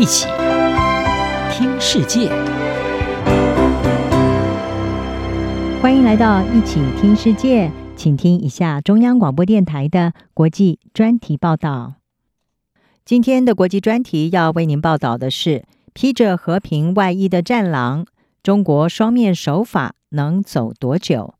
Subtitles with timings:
[0.00, 0.26] 一起
[1.52, 2.30] 听世界，
[5.82, 11.96] 欢迎来到一起听世界，请听一下中央广播电台的国际专题报道。
[13.04, 18.06] 今天的国际专题要为您报道的是：披着和平外衣的战狼，
[18.42, 21.34] 中国双面手法能走多久？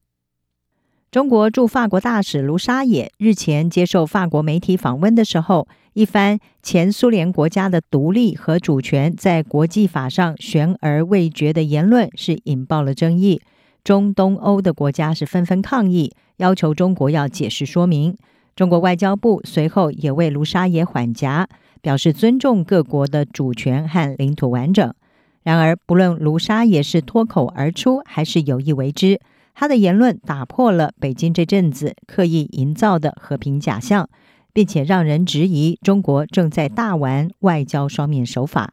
[1.10, 13.42] 中国驻法国大使卢沙野日前接受法国媒体访问的时候，一番前苏联国家的独立和主权在国际法上悬而未决的言论是引爆了争议。
[13.82, 18.16] 中东欧的国家是纷纷抗议，要求中国要解释说明。
[18.54, 21.48] 中国外交部随后也为卢沙野缓颊，
[21.80, 24.94] 表示尊重各国的主权和领土完整。
[25.42, 29.18] 然而，不论卢沙野是脱口而出还是有意为之。
[29.60, 34.08] 他的言论打破了北京这阵子刻意营造的和平假象，
[34.54, 38.72] 并且让人质疑中国正在大玩外交双面手法。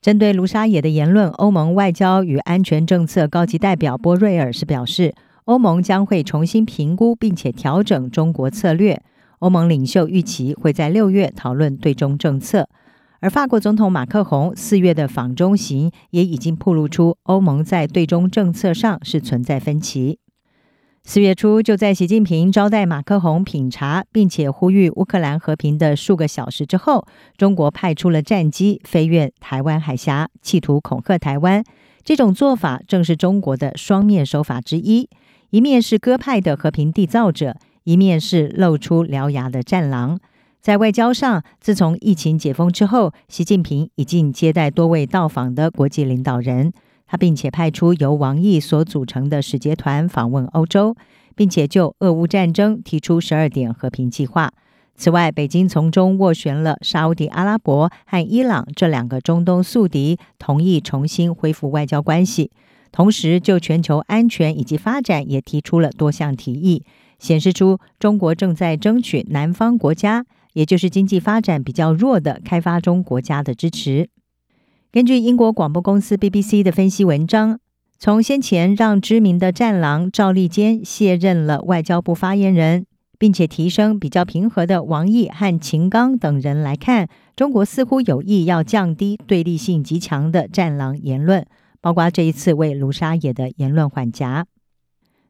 [0.00, 9.02] 针对卢沙野的言论，欧盟外交与安全政策高级代表波瑞尔是表示，欧盟将会重新评估并且调整中国策略。
[9.40, 12.68] 欧盟领袖预期会在六月讨论对中政策。
[13.20, 20.20] 而法国总统马克宏四月的访中行也已经暴露出欧盟在对中政策上是存在分歧。
[21.02, 31.64] 四月初，就在习近平招待马克宏品茶，并且呼吁乌克兰和平的数个小时之后，中国派出了战机飞越台湾海峡，企图恐吓台湾。
[32.04, 35.08] 这种做法正是中国的双面手法之一：
[35.50, 40.20] 一面是鸽派的和平缔造者，一面是露出獠牙的战狼。
[40.60, 46.72] 在外交上，自从疫情解封之后，习近平已经接待多位到访的国际领导人。
[47.06, 50.94] 他并且派出由王毅所组成的使节团访问欧洲，
[51.34, 54.52] 并且就俄乌战争提出十二点和平计划。
[54.94, 62.50] 此外，北京从中斡旋了沙乌地阿拉伯和伊朗这两个中东宿敌，同意重新恢复外交关系。
[62.92, 66.84] 同时，就全球安全以及发展也提出了多项提议，
[67.18, 70.26] 显示出中国正在争取南方国家。
[70.58, 74.08] 也就是经济发展比较弱的开发中国家的支持。
[74.90, 77.60] 根据英国广播公司 BBC 的分析文章，
[77.96, 82.86] 从先前让知名的战狼赵立坚卸任了外交部发言人，
[83.20, 91.46] 并且提升比较平和的王毅和秦刚等人来看，中国似乎有意要降低对立性极强的战狼言论，
[91.80, 94.46] 包括这一次为卢沙野的言论缓颊。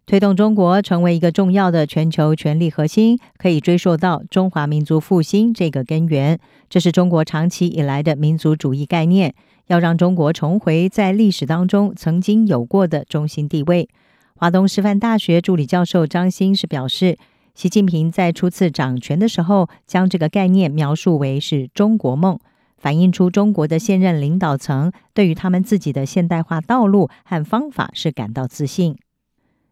[0.08, 6.41] 推动中国成为一个重要的全球权力核心，可以追溯到中华民族复兴这个根源。
[6.70, 9.34] 这是中国长期以来的民族主义概念，
[9.66, 13.86] 要让中国重回在历史当中曾经有过的中心地位。
[14.34, 17.18] 华东师范大学助理教授张欣是表示，
[17.54, 22.38] 习近平在初次掌权的时候，将这个概念描述为是中国梦，
[22.78, 28.97] 反映出中国的现任领导层对于他们自己的现代化道路和方法是感到自信。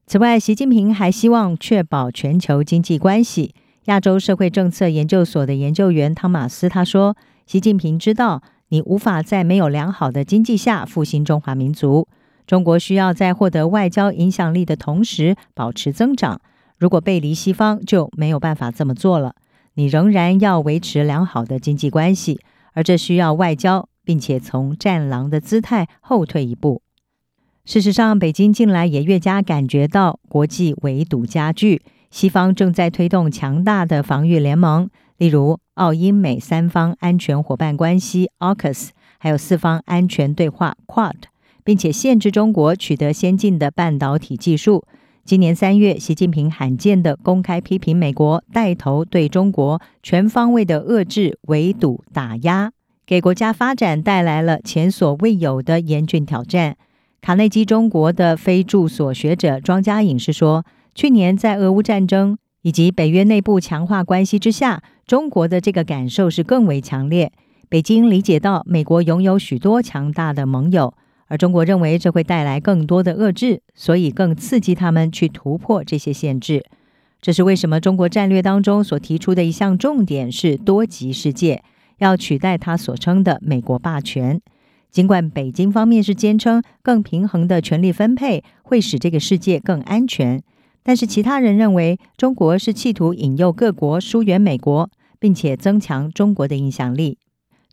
[0.08, 3.52] 此外，习近平还希望确保全球经济关系。
[3.86, 12.06] 亚洲社会政策研究所的研究员汤马斯他说：“习近平知道，你无法在没有良好的经济下复兴中华民族。
[12.46, 16.40] 中国需要在获得外交影响力的同时保持增长。
[16.78, 19.34] 如果背离西方，就没有办法这么做了。
[19.74, 22.38] 你仍然要维持良好的经济关系，
[22.74, 26.82] 而这需要外交，并且从战狼的姿态后退一步。”
[27.66, 31.82] 事实上，北京近来也越加感觉到国际围堵加剧，
[32.12, 34.88] 西方正在推动强大的防御联盟，
[35.18, 41.14] 例如澳英美三方安全伙伴关系 （AUKUS），还有四方安全对话 （QUAD），
[41.64, 44.84] 并且限制中国取得先进的半导体技术。
[45.24, 52.70] 今年三月，习近平罕见地公开批评美国带头对中国全方位的遏制、围堵、打压，
[53.04, 56.76] 给国家发展带来了前所未有的严峻挑战。
[57.20, 67.32] 卡内基中国的非驻所学者庄家颖是说，去年在俄乌战争以及北约内部强化关系之下，中国的这个感受是更为强烈。
[67.68, 70.94] 北京理解到美国拥有许多强大的盟友，
[71.26, 76.64] 而中国认为这会带来更多的遏制，所以更刺激他们去突破这些限制。
[77.20, 81.64] 这是为什么中国战略当中所提出的一项重点是多极世界，
[81.98, 84.40] 要取代他所称的美国霸权。
[84.96, 90.42] 尽管北京方面是坚称更平衡的权力分配会使这个世界更安全，
[90.82, 94.88] 但是其他人认为中国是企图引诱各国疏远美国，
[95.18, 97.18] 并且增强中国的影响力。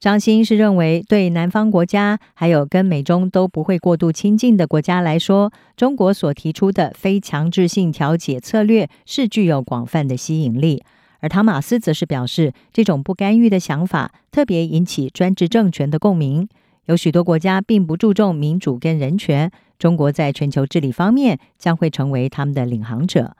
[0.02, 10.84] 张欣是认为，对南方国家还有跟美中都不会过度亲近的国家来说，中国所提出的非强制性调解策略是具有广泛的吸引力。
[11.22, 16.50] 而汤马斯则是表示，这种不干预的想法特别引起专制政权的共鸣。
[16.86, 19.50] 有许多国家并不注重民主跟人权，
[19.80, 23.38] 中国在全球治理方面将会成为他们的领航者。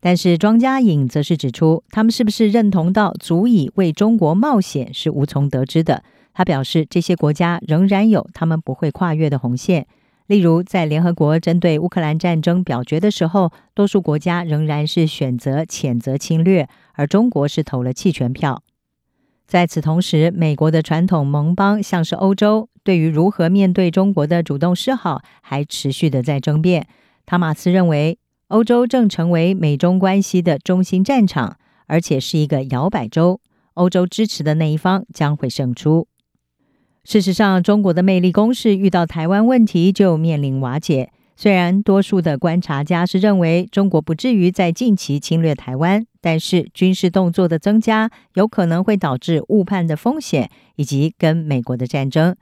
[0.00, 6.04] 但是庄家颖则是指出，他们是不是认同到足以为中国冒险是无从得知的。
[6.32, 9.88] 他表示，这些国家仍然有他们不会跨越的红线。
[10.28, 18.62] 例如，在联合国针对乌克兰战争表决的时候，多数国家仍然是选择谴责侵略，而中国是投了弃权票。
[19.48, 26.86] 在此同时，美国的传统盟邦像是欧洲，对于如何面对中国的主动示好，还持续的在争辩。
[27.24, 28.18] 塔马斯认为，
[28.48, 31.56] 欧洲正成为美中关系的中心战场，
[31.86, 33.40] 而且是一个摇摆州，
[33.72, 36.06] 欧洲支持的那一方将会胜出。
[37.02, 41.10] 事实上，中国的魅力攻势遇到台湾问题就面临瓦解。
[41.40, 52.34] 虽然多数的观察家是认为中国不至于在近期侵略台湾，但是军事动作的增加有可能会导致误判的风险，以及跟美国的战争。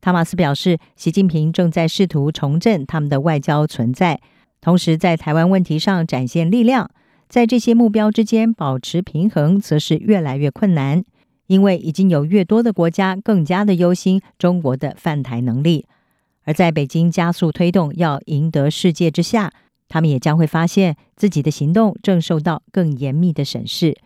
[0.00, 4.20] 塔马斯表示，习近平正在试图重振他们的外交存在，
[4.60, 6.88] 同时在台湾问题上展现力量，
[7.28, 11.02] 在这些目标之间保持平衡，则是越来越困难。
[11.48, 15.86] 因为已经有越多的国家更加的忧心中国的犯台能力，
[16.44, 19.52] 而在北京加速推动要赢得世界之下，
[19.88, 23.96] 他们也将会发现自己的行动正受到更严密的审视。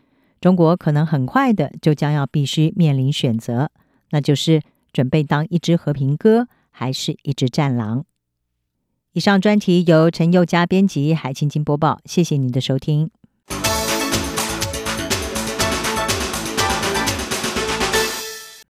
[0.41, 3.71] 中国可能很快的就将要必须面临选择，
[4.11, 4.63] 那就是
[4.93, 8.05] 准备当一只和平鸽，还是一只战狼。
[9.13, 13.11] 以上专题由陈宥嘉编辑，海清清播报，谢谢您的收听。